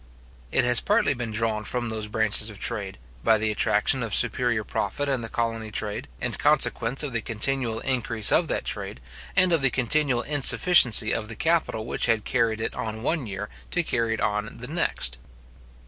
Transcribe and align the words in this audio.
It 0.51 0.63
has 0.63 0.79
partly 0.79 1.13
been 1.13 1.29
drawn 1.29 1.63
from 1.63 1.89
those 1.89 2.07
branches 2.07 2.49
of 2.49 2.57
trade, 2.57 2.97
by 3.23 3.37
the 3.37 3.51
attraction 3.51 4.01
of 4.01 4.15
superior 4.15 4.63
profit 4.63 5.07
in 5.07 5.21
the 5.21 5.29
colony 5.29 5.69
trade, 5.69 6.07
in 6.19 6.31
consequence 6.31 7.03
of 7.03 7.13
the 7.13 7.21
continual 7.21 7.81
increase 7.81 8.31
of 8.31 8.47
that 8.47 8.65
trade, 8.65 8.99
and 9.35 9.53
of 9.53 9.61
the 9.61 9.69
continual 9.69 10.23
insufficiency 10.23 11.11
of 11.13 11.27
the 11.27 11.35
capital 11.35 11.85
which 11.85 12.07
had 12.07 12.25
carried 12.25 12.61
it 12.61 12.73
on 12.75 13.03
one 13.03 13.27
year 13.27 13.47
to 13.69 13.83
carry 13.83 14.15
it 14.15 14.21
on 14.21 14.57
the 14.57 14.65
next. 14.67 15.19